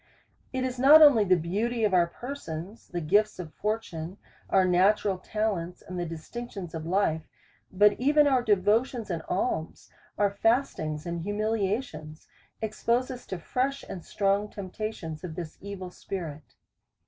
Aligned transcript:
It 0.51 0.63
is 0.63 0.79
not 0.79 1.03
only 1.03 1.23
the 1.23 1.35
beauty 1.35 1.83
of 1.83 1.93
our 1.93 2.07
persons, 2.07 2.87
the 2.87 3.01
gifts 3.01 3.37
of 3.37 3.53
fortune, 3.53 4.17
or 4.49 4.61
our 4.61 4.65
natural 4.65 5.19
talents, 5.19 5.83
and 5.83 5.99
the 5.99 6.07
distinctions 6.07 6.73
of 6.73 6.87
life; 6.87 7.29
but 7.71 7.93
even 7.99 8.25
our 8.25 8.41
devotions 8.41 9.11
and 9.11 9.21
alms, 9.29 9.91
our 10.17 10.31
fastings 10.31 11.05
and 11.05 11.21
humiliations, 11.21 12.27
expose 12.63 13.11
us 13.11 13.27
to 13.27 13.37
fresh 13.37 13.85
and 13.87 14.01
^strong 14.01 14.51
temp 14.51 14.73
tations 14.73 15.23
of 15.23 15.35
this 15.35 15.59
evil 15.61 15.91
spirit. 15.91 16.55